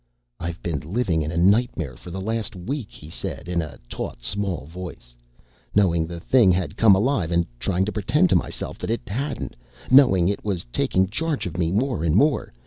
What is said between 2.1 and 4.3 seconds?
last week," he said in a taut